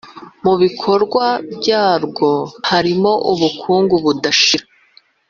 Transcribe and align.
Mu 0.43 0.53
bikorwa 0.61 1.25
byabwo 1.57 2.29
harimo 2.69 3.11
ubukungu 3.31 3.95
budashira, 4.03 4.65